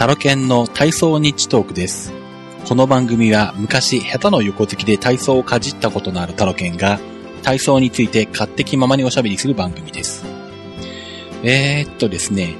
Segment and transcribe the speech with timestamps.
[0.00, 2.14] タロケンの体操日トークです。
[2.66, 6.98] この番組は昔下手の横好きで体操をかじったことのあるタロケンが
[7.42, 10.24] 体操について勝手気ままにおしゃべりする番組です。
[11.42, 12.54] えー、っとですね、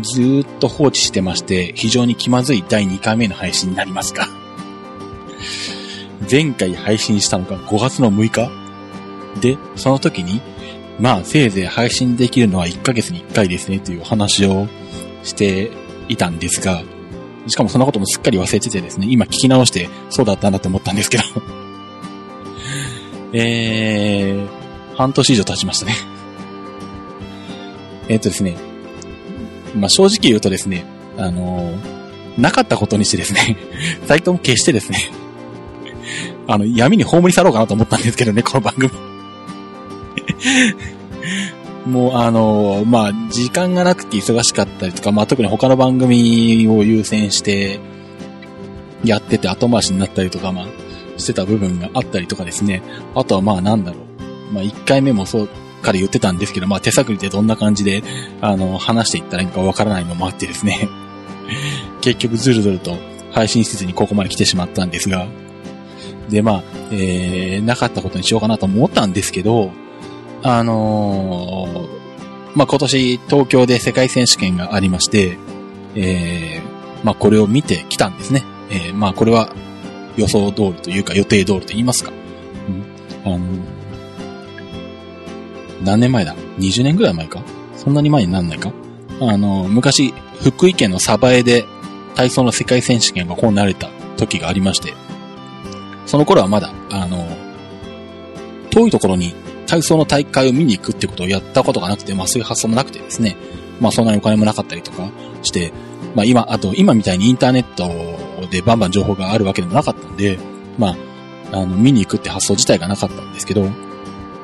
[0.00, 4.28] ずーっと放置してまして非常に気まずい第2回目の配信になりますが、
[6.30, 10.40] 前回配信したのが5月の6日で、その時に、
[11.00, 14.68] まあせいぜい配信できるのは1ヶ月に1回ですねというお話を
[15.24, 15.72] して
[16.12, 16.82] いたんですが、
[17.46, 21.24] しかもそんなこともすっかり忘れててですね、今聞き直してそうだったなと思ったんですけど、
[23.32, 25.94] えー、半年以上経ちましたね。
[28.08, 28.56] えっとですね、
[29.74, 30.84] まあ正直言うとですね、
[31.16, 32.00] あのー
[32.38, 33.56] なかったことにしてですね、
[34.06, 35.10] サイトも消してですね、
[36.46, 38.90] あの、闇に葬り去ろうかなと思ったんですけどね、この番組。
[41.90, 47.80] もう、あの、まあ、時間がなくて忙しかったりとか、まあ、特に他の番組を優先して、
[49.04, 50.66] やってて後回しになったりとか、まあ、
[51.18, 52.82] してた部分があったりとかですね。
[53.14, 53.98] あとは、まあ、なんだろ
[54.50, 54.54] う。
[54.54, 55.48] まあ、1回目もそう
[55.82, 58.02] から言ってたんですけど、まあ、手探りでどんな感じで、
[58.40, 60.88] あの、話していったらいいかわからないのもあってですね。
[62.00, 62.96] 結局、ずるずると
[63.32, 65.26] 配信せずにここまで来てしまったんですが、
[66.28, 66.62] で、まあ、
[66.92, 69.72] えー、なかったことにしようかなと思ったんですけど、
[70.42, 72.00] あのー
[72.56, 75.38] まあ、今年東京で世界選手権がありまして、
[75.94, 78.42] えー、まあ、これを見てきたんですね。
[78.70, 79.54] えー、まあ、これは
[80.16, 82.10] 予想通りというか予定通りと言いますか。
[83.24, 83.46] うん、あの
[85.82, 87.42] 何年前だ ?20 年ぐらい前か？
[87.76, 88.72] そんなに前になんないか？
[89.20, 91.64] あの昔、福井県の鯖江で
[92.16, 94.94] 体操の世界選手権が行われた時がありまして、
[96.06, 97.24] その頃はまだ、あの、
[98.70, 99.34] 遠いところに
[99.70, 103.36] 体操の大会を見に行くってことをやったことがなくて、まあそういう発想もなくてですね、
[103.78, 105.08] まあそんなにお金もなかったりとか
[105.44, 105.72] して、
[106.16, 107.62] まあ今、あと今みたいにインターネッ
[108.42, 110.40] トでバンバン情報があるわけでもなかったんで、
[110.76, 110.96] ま
[111.52, 113.68] あ、あの、見に行くって発想自体がなかったんですけど、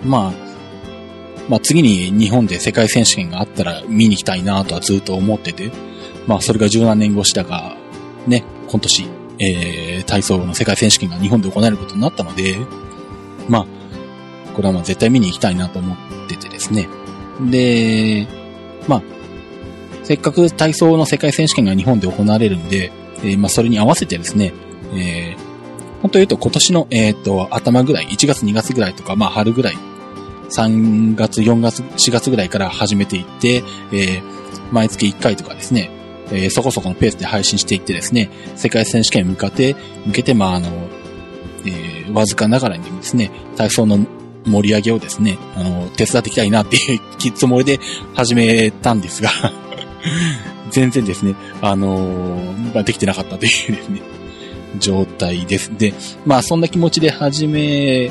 [0.05, 0.33] まあ、
[1.49, 5.73] まあ次に日本で世界選手権があったら見に行きたいなとはずっと思ってて、
[6.29, 7.77] まあそれが十何年越しだが、
[8.29, 9.09] ね、今年、
[9.41, 12.57] えー、体操の世界選手権が日本で行われることになったので、
[13.49, 13.67] まあ、
[14.57, 15.97] これはまあ絶対見に行きたいなと思っ
[16.29, 16.89] ててですね。
[17.51, 18.27] で、
[18.89, 19.03] まあ、
[20.03, 24.55] せっかく体操の世界選手権が日本で行われるんで、えーまあそれに合わせてですね、
[24.95, 29.75] えー、本当言うと今年の、えっ、と、頭ぐらい、1月2月ぐらいとか、まあ春ぐらい、
[30.51, 33.57] 3月、4月、4月ぐらいから始めていって、
[33.93, 34.23] えー、
[34.73, 35.91] 毎月1回とかですね、
[36.31, 40.69] えーそこそこのペースで配信していってですね、世界選手権に向かって、向けて、まああの、
[41.67, 44.07] えーわずかながらにですね、体操の
[44.47, 47.01] 盛り上げをですね、あの、手伝っていきたいなっていう
[47.35, 47.81] つもりで
[48.15, 49.31] 始めたんですが、
[50.71, 54.01] 全然ですね、あのまできてなかったというですね、
[54.79, 55.71] 状態です。
[55.77, 58.11] で、まあそんな気持ちで始め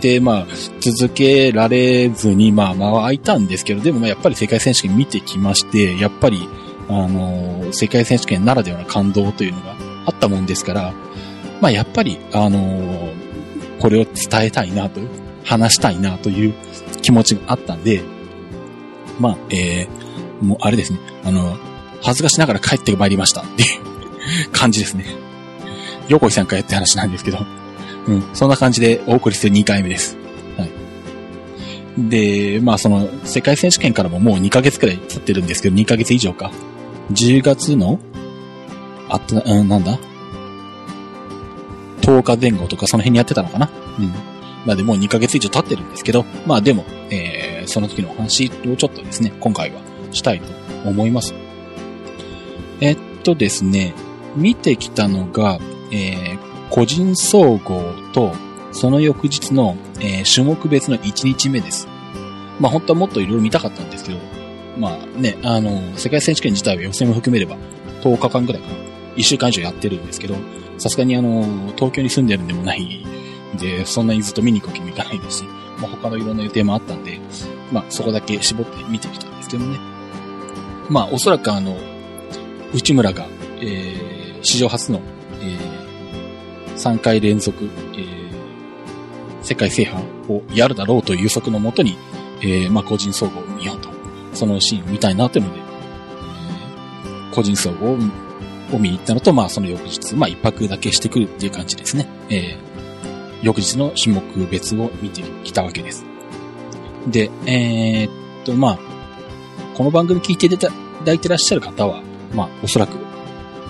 [0.00, 0.46] て、まあ
[0.80, 6.48] 続けられずに、まあ間は空いたんですけど、でもやっぱり世界選手権見てきまして、やっぱり、
[6.88, 9.76] あの世界選手権ならではの感動というのが
[10.06, 10.92] あったもんですから、
[11.60, 13.10] まあやっぱり、あの
[13.80, 15.00] これを伝えたいなと、
[15.44, 16.54] 話したいなという
[17.02, 18.02] 気持ちがあったんで、
[19.18, 21.56] まあ、えー、もうあれですね、あの、
[22.02, 25.04] 恥ずかしながら帰ってまいりましたっていう 感じですね。
[26.08, 27.38] 横井さんかやって話なんですけど、
[28.06, 30.16] うん、そんな感じでお送りする2回目です。
[30.56, 30.70] はい。
[31.98, 36.50] で、まあその、世界選手権からももう2ヶ月くらい経ってるんですけど、2ヶ月以上か。
[37.12, 37.98] 10月の
[39.08, 39.98] あった、うん、なんだ
[42.02, 43.68] ？10日前後とかその辺にやってたのかな？
[43.98, 44.12] うん。
[44.66, 49.80] なんでもう2ヶ月以上経ってるんですけど、まあでも、えー、その時のお話をちょっとですね、今回は
[50.12, 51.34] したいと思います。
[52.80, 53.94] えっとですね、
[54.36, 55.58] 見てきたのが、
[55.92, 56.38] えー、
[56.70, 58.34] 個人総合と、
[58.72, 61.88] その翌日の、えー種目別の1日目です。
[62.60, 64.18] まあ本当はもっといろいろ見たかったんですけど、
[64.78, 67.56] まあね、あの、世界選手権自体は予選も含めれば
[68.02, 68.74] 10日間くらいかな。
[69.16, 70.36] 1週間以上やってるんですけど、
[70.78, 73.04] さすがにあの、東京に住んでるんでもない
[73.60, 75.44] で、そんなにずっと見に行くわけにもいかないですし、
[75.78, 77.20] まあ他のいろんな予定もあったんで、
[77.72, 79.78] まあそこだけ絞って見てきたんですけどね。
[80.88, 81.76] まあおそらくあの、
[82.72, 83.26] 内村が、
[83.60, 85.00] えー、史上初の、
[85.40, 88.30] えー、3回連続、えー、
[89.42, 91.96] 世界制覇をやるだろうという予測のもとに、
[92.40, 93.90] えー、まあ個人総合を見ようと、
[94.32, 95.70] そのシーンを見たいなというので、えー
[97.30, 102.06] 個人総合を見に行ったのと、まあその翌日、まあ一泊だけしてくるっていう感じですね。
[102.28, 102.69] えー、
[103.42, 106.04] 翌日の種目別を見てきたわけです。
[107.06, 108.78] で、えーっと、まあ、
[109.74, 110.68] この番組聞いていた
[111.04, 112.02] だいてらっしゃる方は、
[112.34, 113.10] まあおそらく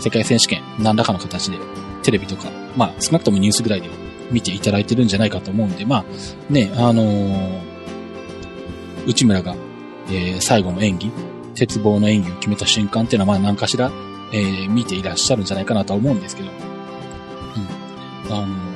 [0.01, 1.59] 世界選手権、何らかの形で、
[2.03, 3.89] テレビとか、まあ、少なくともニュースぐらいで
[4.31, 7.61] 見ていただいてるんじゃないかと思うんで、まあ、ね、あのー、
[9.07, 9.55] 内村が、
[10.09, 11.13] えー、最後の演技、
[11.55, 13.93] 鉄棒の演技を決めた瞬間っていうのは、まあ、何かしら、
[14.33, 18.33] えー、見ていらっしゃるんじゃないかなとは思うんですけど、うん。
[18.33, 18.70] あのー、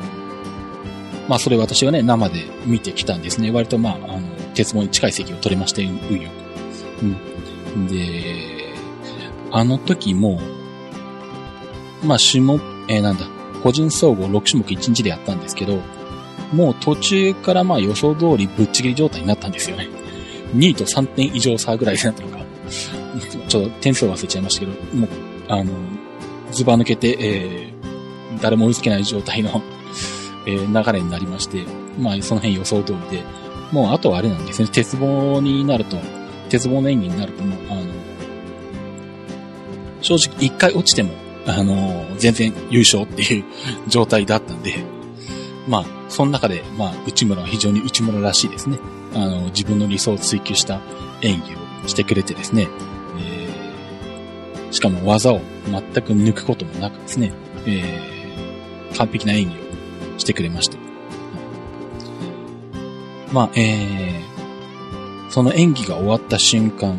[1.29, 3.51] まあ、それ私はね、生で見てきたんですね。
[3.51, 6.31] 割と、まあ、あの、鉄棒に近い席を取れまして、運よ
[7.01, 7.07] く。
[7.77, 7.87] うん。
[7.87, 8.75] で、
[9.51, 10.41] あの時も、
[12.03, 13.27] まあ、種目、えー、なんだ、
[13.63, 15.81] 個人総合6種目1日でやったんですけど、
[16.53, 19.89] もう途中からまあ予想通りぶっちぎり状態になったんですよね。
[20.55, 22.45] 2位と3点以上差ぐらいになったのか。
[23.49, 25.11] ちょっと点数忘れちゃいましたけど、もう、
[25.49, 25.73] あの、
[26.53, 29.63] ズバ抜けて、えー、誰も追いつけない状態の
[30.47, 31.65] え、流れになりまして、
[31.99, 33.25] まあその辺予想通りで、
[33.73, 35.97] もうあとはあれなんですね、 鉄棒になると、
[36.49, 37.83] 鉄棒の演技になるともう、あの、
[40.03, 41.13] 正直一回落ちても、
[41.47, 43.45] あの、全然優勝っていう
[43.89, 44.77] 状態だったんで、
[45.67, 48.79] まあ、その中で、まあ、内村は非常に内村らしいですね。
[49.15, 50.81] あの、自分の理想を追求した
[51.23, 51.55] 演技
[51.85, 52.69] をしてくれてですね、
[53.19, 57.33] えー、しかも技を全く抜くこともなくですね、
[57.67, 59.64] えー、完璧な演技を
[60.19, 60.79] してくれました。
[63.33, 66.97] まあ、えー、その演技が終わった瞬間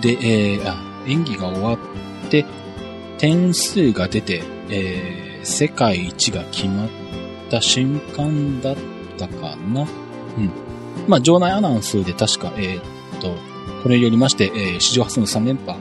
[0.00, 0.76] で、えー、あ、
[1.06, 1.78] 演技が終わっ
[2.30, 2.46] て、
[3.18, 6.88] 点数が出て、えー、世界一が決まっ
[7.50, 8.76] た瞬間だっ
[9.18, 9.82] たかな。
[9.82, 10.50] うん。
[11.06, 13.34] まあ、場内アナウンスで確か、えー、っと、
[13.82, 15.78] これによりまして、えー、史上初の3連覇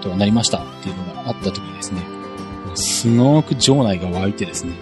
[0.00, 2.00] となりましたっていうのがあった時にですね、
[2.74, 4.72] すごく場内が湧いてですね、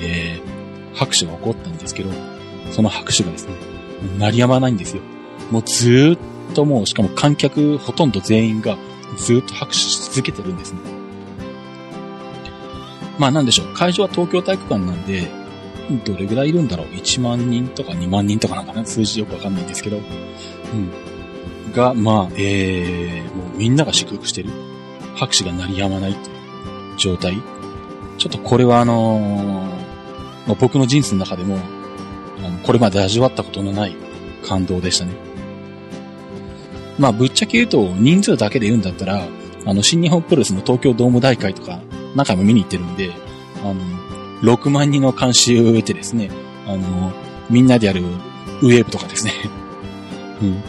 [0.00, 2.10] えー、拍手が起こったんですけど、
[2.70, 3.54] その拍手がですね、
[4.18, 5.02] 鳴りやまないんですよ。
[5.50, 6.18] もうずーっ
[6.54, 8.76] ともう、しかも観客ほとんど全員が
[9.16, 10.80] ずーっと拍手し続けてるんですね。
[13.18, 15.28] まあなんでしょう、会場は東京体育館なんで、
[16.04, 19.98] どれぐらいいるんだろう ?1 万人とか2万人とかなんかな数字よくわかんないんですけど。
[19.98, 21.72] うん。
[21.72, 24.50] が、まあ、えー、もうみんなが祝福してる。
[25.16, 26.41] 拍手が鳴りやまないっていう
[26.96, 27.42] 状態。
[28.18, 31.58] ちょっとこれはあのー、ま、僕の人生の中でも、
[32.64, 33.96] これまで味わったことのない
[34.44, 35.12] 感動でしたね。
[36.98, 39.26] まあ、ぶっちゃけ言うと、人数だけで言うんだったら、
[39.64, 41.80] あの、新日本プロレスの東京ドーム大会とか、
[42.14, 43.10] 何回も見に行ってるんで、
[43.64, 43.74] あの、
[44.42, 46.30] 6万人の監視を得てですね、
[46.66, 47.12] あの、
[47.48, 49.32] みんなでやるウェーブとかですね。
[50.42, 50.62] うん。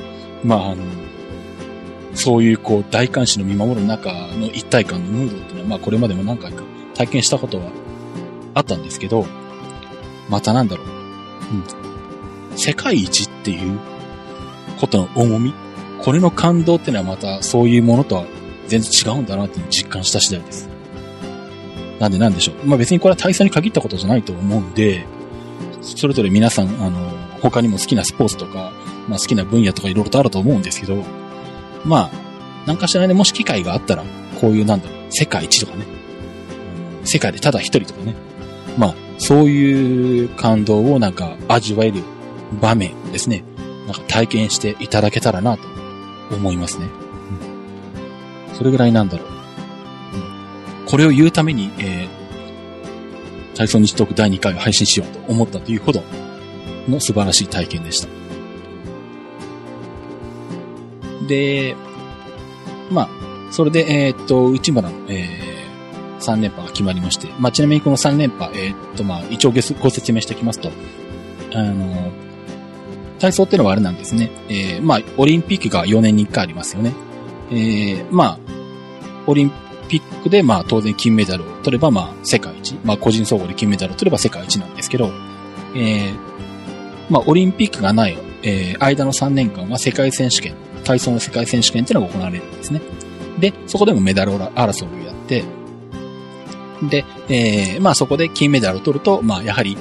[0.43, 0.83] まあ、あの、
[2.13, 6.63] そういうこう大監視の見守る中の一体感のムードの、まあこれまでも何回か
[6.93, 7.71] 体験したことは
[8.53, 9.25] あったんですけど、
[10.29, 10.87] またなんだろう。
[12.51, 12.57] うん。
[12.57, 13.79] 世界一っていう
[14.79, 15.53] ことの重み
[16.03, 18.25] これの感動ってのはまたそういうものとは
[18.67, 20.69] 全然違うんだなっていう実感した次第です。
[21.99, 22.67] なんでなんでしょう。
[22.67, 25.05] まあ別にこれは体操に限ったことじゃないと思うんで、
[25.81, 27.09] それぞれ皆さん、あの、
[27.41, 28.71] 他にも好きなスポーツとか、
[29.07, 31.03] まあ好きな分野とかいろいろとあると思うんですけど、
[31.85, 34.03] まあ、なんかしらね、もし機会があったら、
[34.39, 35.85] こういうなんだろう、世界一とかね、
[37.05, 38.15] 世界でただ一人とかね、
[38.77, 42.01] まあ、そういう感動をなんか味わえる
[42.61, 43.43] 場面ですね、
[43.85, 45.63] なんか体験していただけたらなと
[46.31, 46.87] 思いますね。
[48.49, 49.27] うん、それぐらいなんだろう。
[49.27, 49.43] うん
[50.93, 56.03] これを言うために、えー、体操日トーク第2回を配信しようと思ったというほど
[56.87, 58.07] の素晴らしい体験でした。
[61.27, 61.75] で、
[62.91, 63.09] まあ、
[63.53, 70.71] それで、えー、っと、内村の、えー、3連覇が決まりまして、まあ、ちなみにこの3連覇、えー、っと、まあ、一応ご説明しておきますと、
[71.53, 72.11] あの、
[73.19, 74.31] 体操ってのはあれなんですね。
[74.49, 76.93] えー、まあ、オリンピックが4年に1回ありますよね。
[77.51, 78.39] えー、まあ、
[79.27, 79.51] オリン
[79.87, 82.73] ピックで、まあ当然金メダルを取れば、まあ世界一。
[82.83, 85.11] まあ個人総合で金メダルを取れば世界一なんですけど、
[85.75, 86.13] えー、
[87.09, 92.81] まあオリンピックがない、えー、間の3年間は世界選手権、体操の世界選手権っていうのが行われるんですね。
[93.39, 95.43] で、そこでもメダル争いをやって、
[96.89, 99.77] で、えー、まあそこで金メダルを取ると、まあやはり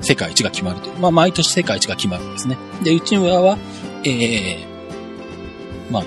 [0.00, 0.98] 世界一が決まるという。
[0.98, 2.56] まあ毎年世界一が決まるんですね。
[2.82, 3.58] で、内村は、
[4.04, 6.04] えー、まあ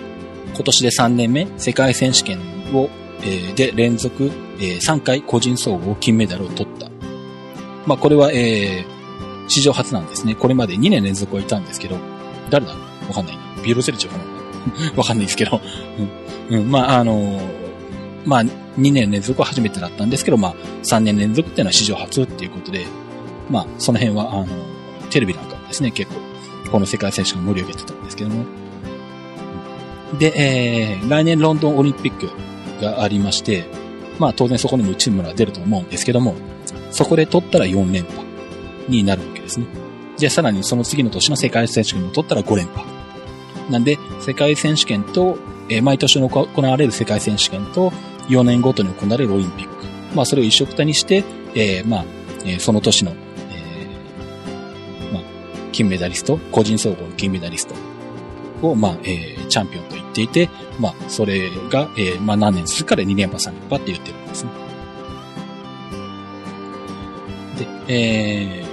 [0.53, 2.39] 今年で3年目、世界選手権
[2.73, 2.89] を
[3.23, 6.89] えで連続、え3回個人総合金メダルを取った。
[7.85, 10.35] まあ、これは、えー、史上初なんですね。
[10.35, 11.97] これまで2年連続はいたんですけど、
[12.49, 13.41] 誰だわかんないな。
[13.63, 14.36] ビロセルチョかな？
[14.95, 15.61] わかんないですけど。
[16.49, 16.59] うん。
[16.59, 17.39] うん、まあ、あの、
[18.25, 22.85] まあ、2年連続は初めてだったんですけど、まあ、3年連続っていうのは史上初っていうことで、
[23.49, 24.47] まあ、その辺は、あの、
[25.09, 26.19] テレビなんかですね、結構、
[26.71, 28.45] この世界選手権盛り上げてたんですけども。
[30.19, 32.29] で、えー、来年ロンドンオリンピック、
[32.81, 33.65] がありまして、
[34.19, 36.35] まあ当然そこにも内村は出ると思うんですけども、
[36.91, 38.27] そこで取ったら4連覇
[38.87, 39.67] になるわけですね。
[40.17, 42.85] で、さらにその次の年の世界選手権も取ったら5連覇。
[43.69, 45.37] なんで、世界選手権と、
[45.69, 47.91] えー毎年の行われる世界選手権と、
[48.29, 49.85] 4年ごとに行われるオリンピック。
[50.15, 51.23] まあそれを一緒くたにして、
[51.55, 52.05] えーまあ、
[52.45, 55.23] えーその年の、えーまあ、
[55.71, 57.75] 金メダリスト、個人総合の金メダリスト
[58.67, 64.51] を、まあ、えーチャンピオンと言っていて、まあ、それが、えーまあ何年するかで2連覇3連覇って言ってるんですね。
[67.57, 68.66] で、えー、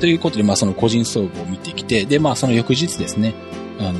[0.00, 3.34] ということで、まあその個人総合を見てきて、で、まあその翌日ですね、
[3.78, 3.98] あの、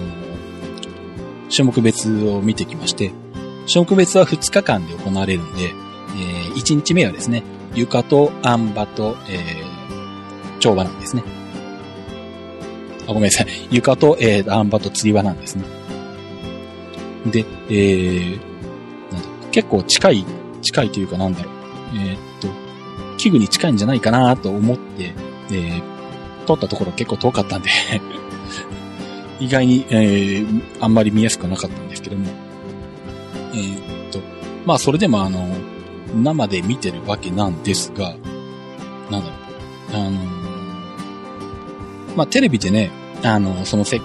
[1.55, 3.13] 種目別を見てきまして、
[3.71, 7.43] 種目別は2日間で行われるんで、えー、1日目はですね、
[7.75, 11.23] 床とあん馬と、えー、跳馬なんですね。
[13.07, 13.47] あ、ごめんなさい。
[13.71, 15.65] 床と、えー、あん馬と釣り輪なんですね。
[17.27, 18.41] で、えー、
[19.13, 20.25] なん結構近い、
[20.63, 21.55] 近いというかなんだろう。
[21.95, 22.49] えーっと、
[23.19, 25.13] 器具に近いんじゃないかなと思って、
[25.55, 25.83] えー、
[26.47, 27.71] 撮ったところ結構遠かったんで、
[29.41, 32.27] 意外に、えー、あんまり見やすくなかったんですけども、
[33.55, 34.21] えーっと、
[34.67, 35.49] まあそれでもあの、
[36.15, 38.15] 生で見てるわけなんですが、
[39.11, 39.35] なんだろ
[39.93, 40.19] う、あの
[42.17, 42.91] まあテレビでね、
[43.23, 44.01] あのそのせ、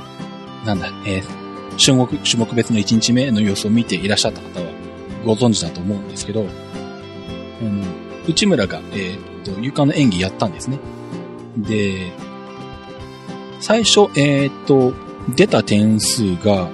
[0.65, 1.45] なんだ、えー
[1.77, 4.71] 種目、種目別の1日目の様子を見ていらっしゃった方は
[5.25, 7.83] ご存知だと思うんですけど、うん、
[8.27, 10.79] 内村が、えーっと、床の演技やったんですね。
[11.57, 12.11] で、
[13.59, 14.93] 最初、えーっと、
[15.35, 16.69] 出た点数が、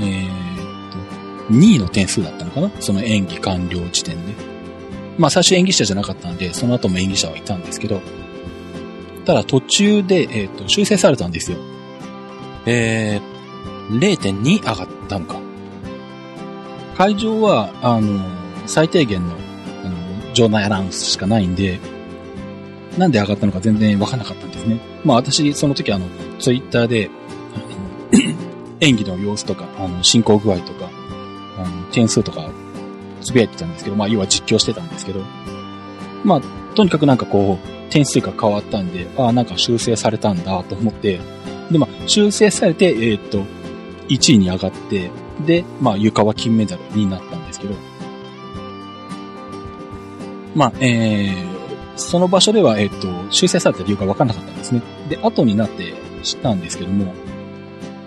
[0.00, 0.92] えーっ
[1.48, 2.70] と、2位の点数だったのかな？
[2.80, 4.34] その演技完了時点で。
[5.18, 8.00] まあ最初演技者じゃなかったんで、その後も演技者はいたんですけど、
[9.24, 11.58] ただ途中で、えーっと、修正されたんですよ。
[12.66, 15.36] えー、0.2上がったのか。
[16.96, 18.24] 会場は、あの、
[18.66, 19.34] 最低限の、
[19.84, 21.78] あの、場内アナウンスしかないんで、
[22.98, 24.80] なんで上がったのか全然わかんなかったんですね。
[25.04, 26.06] まあ私、その時あの、
[26.38, 27.10] ツイッターで、
[28.80, 30.90] 演技の様子とか、あの、進行具合とか、
[31.58, 32.50] あの、点数とか、
[33.20, 35.20] つぶやいてたんですけど、まあ要は実況してたんですけど、
[36.24, 36.40] まあ、
[36.74, 41.20] とにかくなんかこう、点数が変わったんで、ああ、なんか修正されたんだと思って、
[41.70, 43.44] で、まあ、修正されて、えーっと、
[44.08, 45.10] 1位に上がって、
[45.46, 47.74] で、まあ、床は金メダルになったんですけど、
[50.54, 51.51] まあ、えー、
[52.08, 54.82] その場所では、えっと、修正された理由が分からなかったんですね。
[55.08, 57.14] で、後になって知ったんですけども、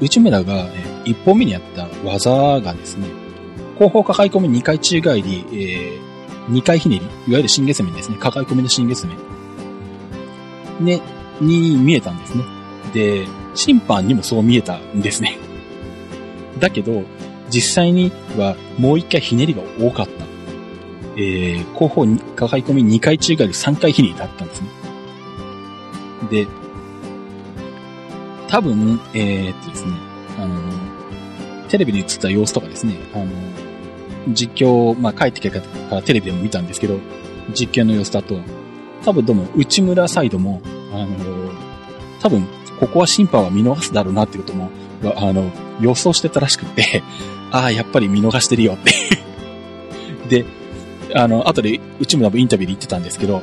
[0.01, 3.07] 内村が、えー、1本目にやった技がですね、
[3.79, 9.17] 後方抱え込み2回宙返り、えー、2回ひねり、いわゆる新月面ですね、抱え込みの新月面。
[10.79, 11.01] ね、
[11.41, 12.43] に見えたんですね。
[12.93, 15.37] で、審判にもそう見えたんですね。
[16.59, 17.03] だけど、
[17.49, 20.25] 実際にはもう一回ひねりが多かった。
[21.17, 24.67] えー、後方に抱え込み2回宙返り3回ひねりだったんですね。
[26.29, 26.47] で、
[28.47, 29.93] 多分、えー、っとですね、
[30.37, 33.25] あの、テレビに映った様子とかですね、あの、
[34.33, 36.99] 実況、まあ、帰ってきてからテレビでも見たんですけど、
[37.53, 38.39] 実況の様子だと、
[39.03, 40.61] 多分どうも内村サイドも、
[40.93, 41.07] あの、
[42.21, 42.47] 多分
[42.79, 44.69] ここは審判は見逃すだろうなっていうことも、
[45.15, 47.03] あの、予想してたらしくて、
[47.51, 48.93] ああ、やっぱり見逃してるよって。
[50.43, 50.45] で、
[51.17, 53.41] あの、後で内村もインタビューで言ってたんですけど、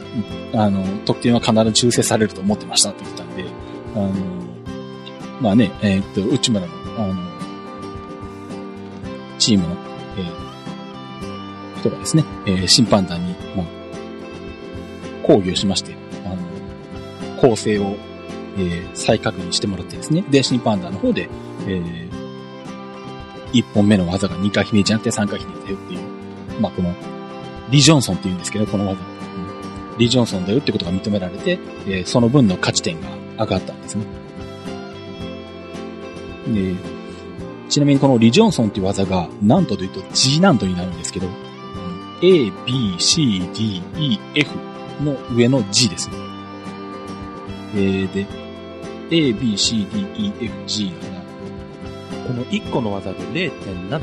[0.55, 3.45] あの、得点は必ず修正されると思ってましたって言ってたんで、
[3.95, 4.13] あの、
[5.41, 7.15] まあね、えーっと、内村の、あの、
[9.39, 9.75] チームの、
[10.19, 10.53] えー
[11.81, 13.67] 人がですね、えー審判団に、まあ、
[15.27, 15.95] 抗議をしまして、
[16.27, 17.97] あの、構成を、
[18.59, 21.29] えー再確認してもらってですね、で、審判団の方で、
[21.67, 21.81] え
[23.55, 26.95] 1本目の技が2回ひねりじゃなくて3回ひねりだよっていう、まあ、この、
[27.73, 29.01] リ・ジョンソンって言うんですけど、この技。
[29.01, 33.09] うんリ・ジョンソンだよってことが認められて、えーその分の価値点が
[33.45, 34.05] 上がったんですね。
[36.49, 36.75] で、
[37.69, 41.33] ちなみにこのリ・ジョンソンっていう技が、なんとというと G 難度になるんですけど、うん
[42.23, 44.51] A, B, C, D, E, F
[45.03, 46.17] の上の G ですね。
[47.75, 48.27] えー、で、
[49.11, 53.19] A, B, C, D, E, F, G だから、この1個の技で
[53.51, 54.01] 0.7、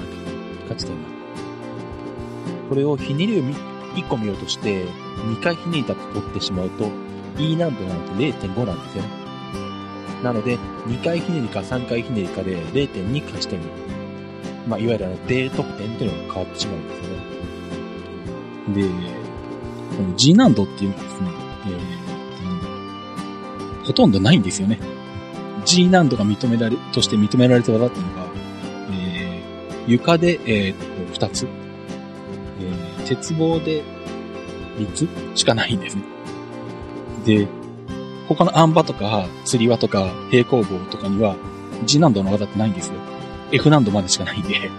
[0.68, 1.19] 価値点が。
[2.70, 6.90] これをひねりを1個見ようとして、2回ひねりだと取ってしまうと、
[7.38, 9.10] E 難度なんて0.5なんですよね。
[10.24, 13.68] なので、2回ひねりか3回ひねりかで0.2価値点が、
[14.68, 17.20] まあ、いわゆるあの、低得点っていうのが変わってしまうんですよね。
[18.76, 18.84] で、
[19.98, 21.30] この G 難度っていうのはですね、
[21.68, 22.10] えー
[23.86, 24.80] ほとんどないんですよね。
[25.66, 28.28] G 難度が認められ、として認められた技っていうのが、
[28.92, 31.48] えー床で、えー、2つ。
[33.10, 33.84] 鉄棒で
[34.78, 35.08] 3つ
[35.40, 36.04] しかないんですね。
[37.26, 37.48] で、
[38.28, 41.36] 他のあん馬とか、釣り輪とか、平行棒とかには、
[41.86, 42.94] G 難度の技ってないんですよ。
[43.52, 44.70] F 難度までしかないんで。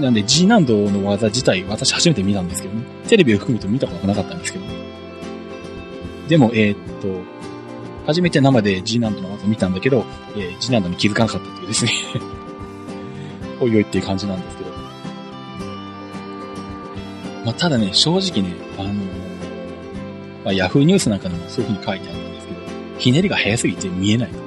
[0.00, 2.84] なんで G 難度の技自体、私初めて見たんですけどね。
[3.08, 4.64] テレビを含めて見たことなかったんですけど。
[6.28, 7.08] でも、えー、っと、
[8.06, 11.92] 初めて生で G 難度の技見たんだけど、えー、G 難度に気づかなかったっていうですね。
[13.60, 14.69] おいおいっていう感じなんですけど。
[17.44, 18.94] まあ、ただね、正直ね、あのー、
[20.44, 22.60] まあ、ヤフーニュースなんかでもそういう風に書いてあったんですけど、
[22.98, 24.38] ひねりが早すぎて見えないと。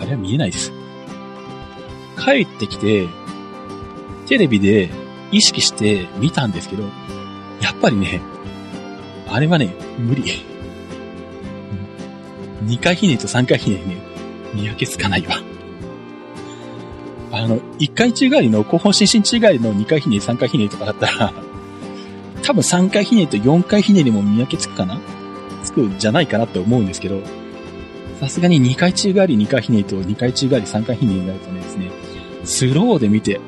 [0.00, 0.72] ああれは見えないです。
[2.18, 3.08] 帰ってきて、
[4.26, 4.88] テレビで
[5.32, 6.84] 意識して見たんですけど、
[7.60, 8.20] やっぱりね、
[9.28, 10.24] あれはね、無理。
[12.64, 13.96] 2回ひねりと3回ひねりね、
[14.54, 15.36] 見分けつかないわ。
[17.44, 21.32] あの、1回宙返りの、後方伸身宙返りの2回ひねり、3回ひねりとかだったら、
[22.42, 24.98] 多分3回ひねりと4回ひねりも見分けつくかな？
[25.62, 27.20] つくんじゃないかなって思うんですけど、
[28.18, 31.90] さすがに2回宙返り、2回ひねりと2回宙返り、3回ひねりになるとねですね、
[32.44, 33.40] スローで見て、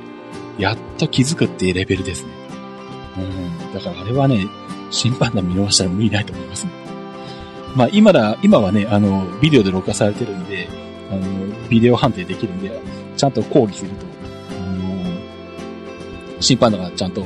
[0.59, 2.31] やっと気づくっていうレベルですね。
[3.19, 3.75] うん。
[3.75, 4.47] だからあれはね、
[4.91, 6.73] 審判団見逃したら無理ないと思いますね。
[7.75, 10.69] まあ今だ、今はね、あの、ビデオで録画されてるんで、
[11.11, 12.71] あの、ビデオ判定できるんで、
[13.17, 14.07] ちゃんと抗議すると、
[14.51, 17.25] あの、審判団がちゃんと、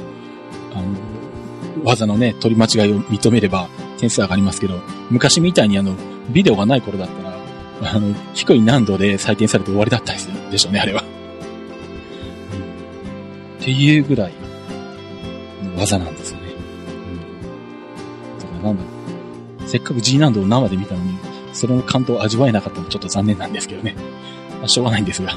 [0.74, 3.68] あの、技のね、取り間違いを認めれば
[3.98, 4.80] 点数上がりますけど、
[5.10, 5.94] 昔みたいにあの、
[6.30, 7.30] ビデオがない頃だったら、
[7.92, 11.02] あの、低い難度で採点されて終わりだったりするでしょうね、あれは。
[13.60, 14.32] っていうぐらい
[15.62, 16.52] の技なんですよね。
[18.32, 18.38] うん。
[18.38, 18.88] だからなんだろ
[19.66, 19.68] う。
[19.68, 21.18] せっかく G 難度を生で見たのに、
[21.52, 23.94] それの感動を味わえなかったのちょっと残念なんですけどね。
[24.58, 25.34] まあ、しょうがないんですが。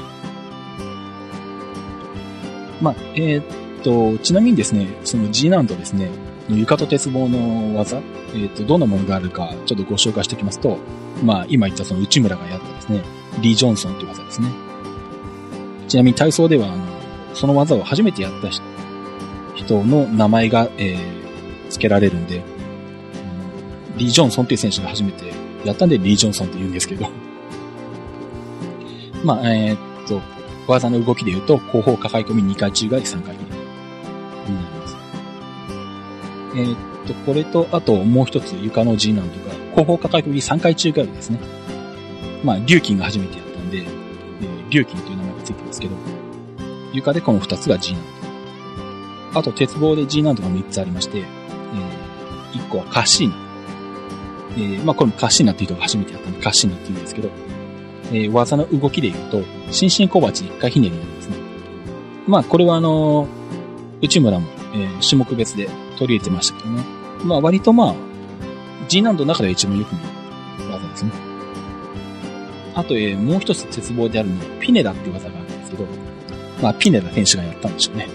[2.84, 3.42] まあ、えー、
[3.80, 6.10] っと、ちなみにですね、その G 難度ですね、
[6.50, 7.96] 床と鉄棒の技、
[8.34, 10.76] えー、っと、どんなものがあるか、ちょっとご紹介しておきますと、
[11.22, 13.02] まあ、今言ったその内村がやったですね、
[13.40, 14.48] リー・ジョンソンという技ですね。
[15.88, 16.84] ちなみに体操では、あの、
[17.32, 18.50] その技を初めてやった
[19.54, 22.42] 人の名前が、えー、付けられるんで、
[23.96, 25.32] リー・ジョンソンっていう選手が初めて
[25.64, 27.08] やったんでリー・ジョンソンって言うんですけど、
[29.24, 30.20] まあ、えー、っと、
[30.66, 33.50] 技の動きで言うと、後方抱え込み2回宙返り3回ひね
[34.46, 34.96] りになります。
[36.56, 41.40] えー、っと、これと、あともう一つ床の G 難度が、後方抱え込み3回宙返りですね。
[42.42, 45.96] まあ、リューキンが初めてやったんで、えー、リューという名前がついてますけど、
[46.92, 48.02] 床でこの2つが G 難
[49.32, 49.38] 度。
[49.40, 53.34] あと、鉄棒で G 難度が3つありまして、えー、1個はカッシーナ。
[54.56, 57.30] えー、まあこれもカッシーナっていう人が初めてやったんでカッシーナって言うんですけど、
[58.14, 61.36] えー、技の動きで言うと、新進小鉢1回ひねりなりますね。
[62.26, 63.26] まあこれはあの、
[64.00, 66.82] 内村も、えー、種目別で取り入れてましたけどね。
[67.24, 67.94] まあ割とまあ、
[68.88, 71.10] G 難度の中では一番よく見る技ですね。
[72.74, 75.86] あと、えー、もう一つ鉄棒であるのは、ピネダっていう技があるんですけど、
[76.62, 78.08] まあ、ピネダ選手がやったんでしょうね。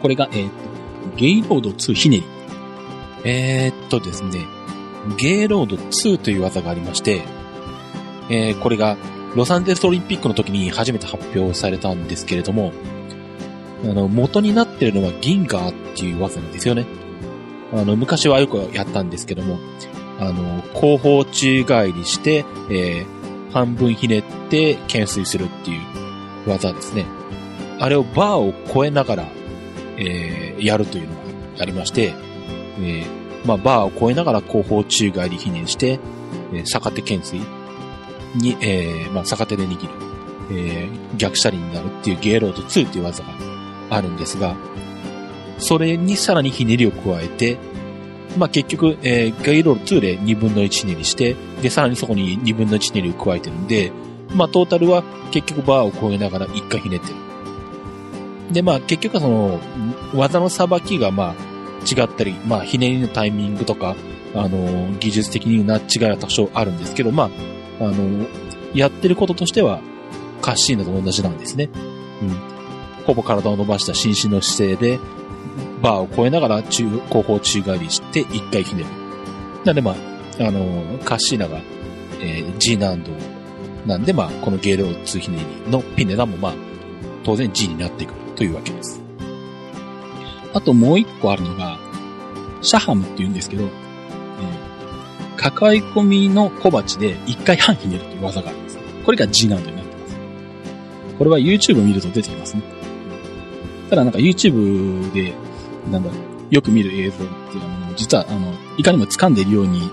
[0.00, 0.50] これが、えー、
[1.16, 2.24] ゲイロード2ひねり。
[3.24, 4.46] えー、っとですね、
[5.18, 7.22] ゲイロード2という技がありまして、
[8.30, 8.96] えー、これが
[9.34, 12.72] ロサンゼルスオリンピックの時に初めて発表されたんですけれども、
[13.84, 16.86] あの、元になってるのはギンガーっていう技なんですよね。
[17.72, 19.58] あの、昔はよくやったんですけども、
[20.18, 25.80] あの、後方宙返りして、えー、半分ひねって懸垂するっていう
[26.50, 27.06] 技ですね。
[27.78, 29.28] あれをバーを超えながら、
[29.96, 31.20] えー、やるというのが
[31.60, 32.14] ありまして、
[32.78, 33.06] えー、
[33.46, 36.00] まあ、バーを超えながら後方宙返りひねして、
[36.52, 37.40] えー、逆手懸垂
[38.34, 39.88] に、えー、まあ、逆手で握る、
[40.52, 43.30] えー、逆車輪になるっていうゲーロード2っていう技が
[43.90, 44.56] あるんですが、
[45.58, 47.58] それにさらにひねりを加えて、
[48.36, 53.92] まあ、結局、えー、ゲイロード2で2分の1ひねりして、で、さらにそこに2分の1ひねりを加えてるんで、
[54.34, 57.14] まあ、トータルは結局バーを超えながら1回ひねってる。
[58.52, 59.60] で、まあ、結局はその、
[60.14, 61.50] 技のさばきがまあ、
[61.84, 63.96] 違ったり、まあ、ひねりのタイミングとか、
[64.34, 67.30] あの、技術的にな違いは多少あるんですけど、まあ、
[67.80, 68.26] あの、
[68.74, 69.80] やってることとしては、
[70.42, 71.68] カッシーナと同じなんですね。
[72.22, 73.04] うん。
[73.06, 75.00] ほぼ体を伸ばした紳士の姿勢で、
[75.82, 78.86] バーを超えながら中、後方宙返りして1回ひねる。
[79.64, 79.94] なんでまあ、
[80.38, 81.60] あの、カッシーナが、
[82.20, 83.10] えー、G 難度
[83.86, 86.54] なんで、まあ、このゲールオ2ひねりのピネダも、まあ、
[87.24, 89.00] 当然 G になってくるというわけです。
[90.52, 91.78] あともう一個あるのが、
[92.62, 93.70] シャハムって言うんですけど、えー、
[95.40, 98.78] 抱え込みの小鉢で一回半ひねるという技があります。
[99.06, 100.16] これが G 難度になってます。
[101.16, 102.62] これは YouTube 見ると出てきますね。
[103.88, 105.32] ただなんか YouTube で、
[105.90, 107.24] なんだろう、よく見る映像って、
[107.54, 109.90] あのは、実は、あの、いかにも掴んでいるように、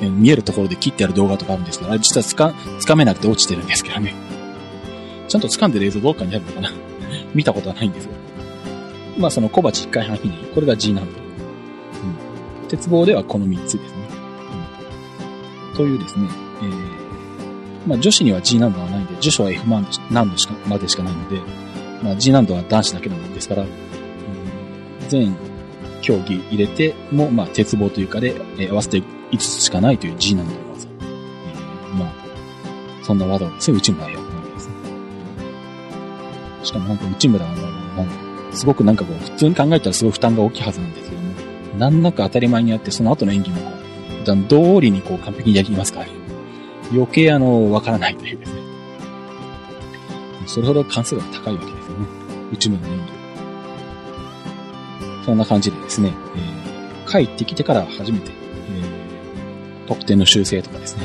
[0.00, 4.14] え見えるところで切ってある動画とかあるんですけど、あれ実はつか、掴めなくて落ちてるんですけどね。
[5.26, 6.70] ちゃんと掴んでる映像どっかにあるのかな
[7.34, 8.12] 見たことはないんですよ。
[9.18, 11.10] まあその小鉢1回半ひねり、これが G 難度。
[12.62, 12.68] うん。
[12.68, 13.95] 鉄棒ではこの3つです。
[15.76, 16.28] というですね、
[16.62, 21.40] えー、まあ女子には G 難度はないんで、女子は F 難度しか、までしかないので、
[22.02, 23.68] まあ G 難度は男子だけのものですから、うん、
[25.08, 25.36] 全
[26.02, 30.88] 競技入れても、まあ鉄棒というかで、えー、合わせて5つしかないという G 難度の技。
[30.88, 32.12] えー、まあ、
[33.02, 34.74] そんな技をですね、内村はやったわけですね。
[36.64, 37.52] しかもなんか内村は、
[37.96, 41.34] なんか、すごくなんかこう、普通に考えたらすごい負担が大きいはずなんですけども、
[41.78, 43.75] なんなく当たり前にやって、その後の演技もこう、
[44.26, 46.00] 段通りにこう完璧にやりますか？
[46.00, 46.12] らね。
[46.92, 48.60] 余計あの、わからないというですね。
[50.46, 52.06] それほど関数が高いわけですよね。
[52.52, 53.12] 内村の演技
[55.24, 61.02] そんな感じでですね、えー、帰ってきてから初めて、えー、得点の修正とかですね、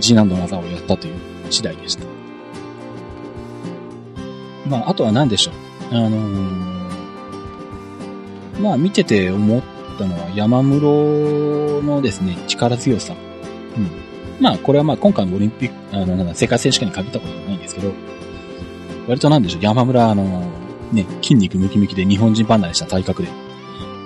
[0.00, 1.16] G 難度の技をやったという
[1.50, 2.06] 次第でした。
[4.66, 5.54] まあ、あとは何でしょう？
[5.94, 6.20] あのー、
[8.60, 9.62] まあ、見てて思っ
[9.92, 13.14] たのは山室のですね、力強さ。
[13.76, 13.90] うん。
[14.40, 17.92] まあ、これはまあ、今回のオリンピック、あの、なんだ、世界選手権に限ったことはないんですけど、
[19.08, 20.44] 割となんでしょう、山村、あの、
[20.92, 23.28] ね、筋肉ムキムキで日本人離れした体格で。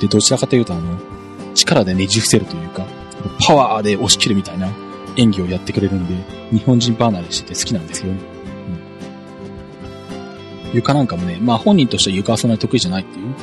[0.00, 0.98] で、どちらかというと、あの、
[1.54, 2.86] 力でねじ伏せるというか、
[3.46, 4.68] パワーで押し切るみたいな
[5.16, 6.14] 演技をやってくれるんで、
[6.50, 8.20] 日本人離れしてて好きなんですけどね。
[10.72, 13.34] 床なんかもね、まあ本人としては床はそんなに得意じゃないっていう、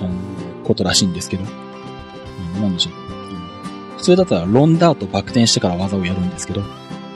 [0.00, 0.10] あの、
[0.64, 1.44] ことらしいんですけど、
[2.60, 2.92] なんでしょう。
[3.96, 6.62] 普通だったらロンダートバク転してから技をやるんですけど、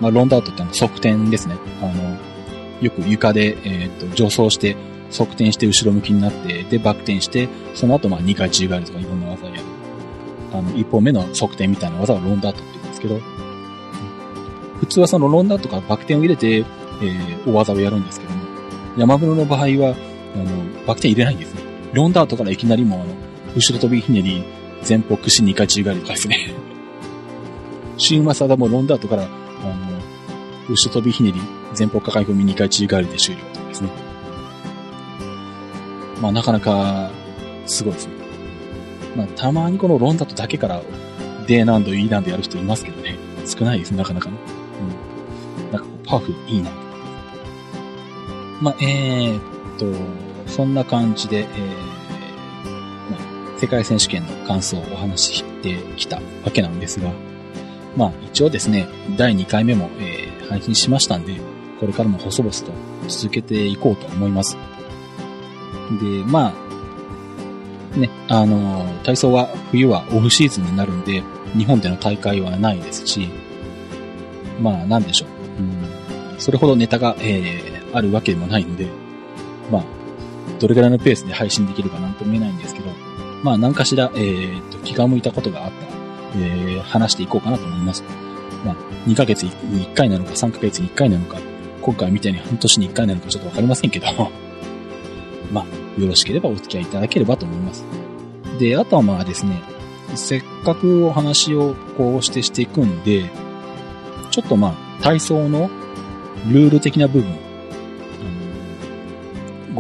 [0.01, 1.57] まあロンダートってあの側転ですね。
[1.83, 2.19] あの、
[2.81, 4.77] よく床で、えっ、と、助走して、
[5.11, 9.63] 側転して後ろ向きになって、で、バク転して、その後まあ2回宙返りとかいろんな技をやる。
[10.53, 13.21] あの、一本目の側転みたいな技をロンダートって言うんですけど、
[14.81, 18.41] 普通はそのロンダートからバク転を入れて、えー、大技をやるんですけども、
[18.97, 19.95] 山室の場合は、
[20.35, 20.45] あの、
[20.87, 21.61] バク転入れないんですね。
[21.93, 23.15] ロンダートからいきなりもあの、
[23.55, 24.43] 後ろ飛びひねり、
[24.89, 26.55] 前方屈伸2回宙返りとかですね。
[27.99, 30.01] シーマサダもロンダートから、あの、
[30.69, 31.41] 後ろ飛びひねり、
[31.79, 33.91] 前方抱え込み2回宙返りで終了とかですね。
[36.21, 37.11] まあなかなか、
[37.67, 38.15] すごいですね。
[39.17, 40.83] まあたまにこのロンダートだけから、
[41.47, 43.17] D 難度、E 難度やる人いますけどね。
[43.47, 44.37] 少ないですね、なかなかね。
[45.61, 45.73] うん。
[45.73, 46.71] なんかパワフルいいな
[48.61, 49.43] まあ、えー、っ
[49.79, 49.87] と、
[50.47, 51.90] そんな感じで、えー、
[53.61, 57.13] 世界選手権の感想をお話ししてきたわけなんですが、
[57.95, 61.39] まあ、一応ですね、第2回目も、えー、配信しましたんで、
[61.79, 62.73] これからも細々と
[63.07, 64.57] 続けていこうと思います。
[66.01, 66.55] で、ま
[67.95, 71.23] あ、ね、あの、体操は冬はオフシーズンになるんで、
[71.55, 73.29] 日本での大会はないですし、
[74.59, 75.63] まあ、なんでしょう。
[76.33, 78.89] うん、それほどネタが、えー、あるわけでもないので、
[79.71, 79.85] まあ、
[80.59, 83.10] どれぐらいのペースで配信できるかなんとも言えないんですけど、
[83.43, 85.93] まあ何かしら、えー、と、気が向いたことがあったら、
[86.37, 88.05] えー、話していこうかなと思います。
[88.65, 88.77] まあ、
[89.07, 89.51] 2ヶ月に
[89.87, 91.39] 1回なのか3ヶ月に1回なのか、
[91.81, 94.07] 今回みたいに半年に1回なのかちょっとわかりませんけど、
[95.53, 97.85] まあ、よろしければお付き合いいただければと思います。
[98.59, 99.63] で、あとはまあですね、
[100.15, 103.25] せっかくお話をこうしてしていくんで、
[104.31, 105.71] ちょっとまあ、体操の
[106.49, 107.35] ルール的な部分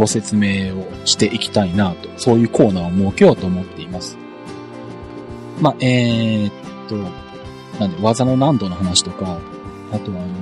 [0.01, 4.17] ご説明をしていきたいなと、そういうコーナーを設けようと思っています。
[5.61, 6.53] まあ、えー、っ
[6.89, 6.97] と、
[7.79, 9.39] なんで、技の難度の話とか、
[9.93, 10.33] あとは、あの、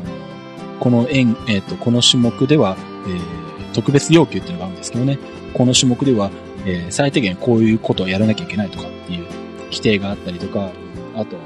[0.79, 2.77] この円、えー、っと、この種目では、
[3.09, 5.19] えー、特別要求っていうのがあるんですけどね、
[5.55, 6.31] この種目では、
[6.65, 9.27] えー、最低限こういうことをやらなきゃいけないとかっていう
[9.73, 10.71] 規定があったりとか、
[11.17, 11.37] あと、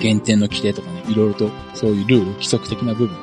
[0.00, 3.14] 減点の規定とかね、いろいろとそういうルール、規則的な部分。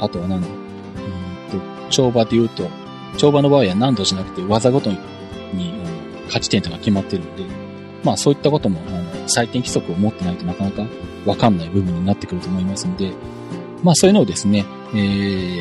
[0.00, 2.66] あとは何だうんと、跳馬で言うと、
[3.16, 4.98] 跳馬の場合は難度じゃなくて技ごとに、
[6.26, 7.44] 勝ち点とか決まってるので、
[8.02, 10.86] まあそういったことも、あの、採点規則を持ってないとなかなか
[11.24, 13.12] わかんない部分になってくると思いますので、
[13.82, 14.96] まあそういうのをですね、え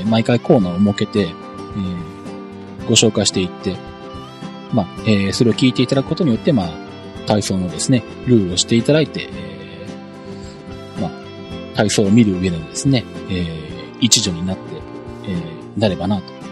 [0.04, 3.76] ー、毎回コーナーを設けて、えー、ご紹介していって、
[4.74, 6.70] まあ、えー、それを聞いていただくことによって、まあ、
[7.28, 11.12] 体操のですね、ルールをしていただいて、えー、まあ、
[11.76, 14.64] 体操を見る上でのですね、えー、一助になって、
[15.26, 16.43] えー、なればなと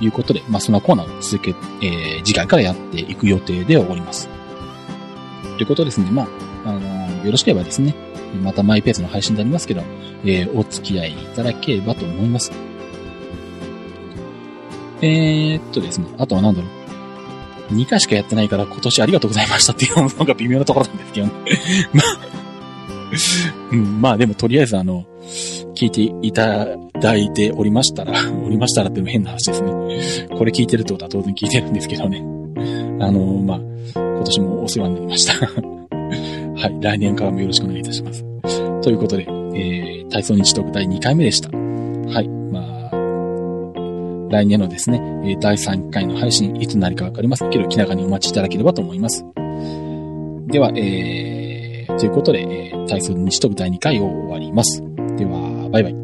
[0.00, 1.54] いうことで、まあ、そのコーナーを続け、
[1.84, 4.28] えー、次回からやっていく予定でおります。
[5.56, 6.10] ということですね。
[6.10, 6.24] ま
[6.64, 7.94] あ、あのー、よろしければですね、
[8.42, 9.82] またマイペースの配信になりますけど、
[10.24, 12.52] えー、お付き合いいただければと思います。
[15.02, 16.68] えー、っとですね、あとは何だろ
[17.70, 17.74] う。
[17.74, 21.32] 2回しかやってないから今年ありがとうございましたっていうのが微妙なところなんですけどね。
[21.92, 22.04] まあ、
[23.70, 25.06] うん、まあでもとりあえずあの、
[25.74, 26.66] 聞いていた
[27.00, 28.12] だいておりましたら、
[28.44, 30.28] おりましたらっていうのも変な話ですね。
[30.36, 32.18] これ聞いてるってことは当然聞いてるんですけどね。
[33.00, 33.58] あの、まあ、
[33.94, 35.34] 今年もお世話になりました。
[36.56, 38.24] はい、来年からもよろしくお願いいたします。
[38.82, 41.48] ということで、えー、体操日トーク第2回目でした。
[41.48, 49.24] はい、まあ、来年のですね、第3回の配信、いつになるかわかりますけど、気長にお待ちいただければと思います。
[50.48, 54.83] では、えー、ということで、えー、体操日トーク第2回を終わります。
[55.74, 56.03] バイバイ。